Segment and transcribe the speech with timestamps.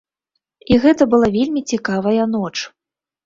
[0.73, 2.53] І гэта была вельмі цікавая ноч.